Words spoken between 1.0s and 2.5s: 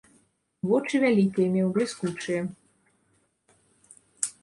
вялікія меў, бліскучыя.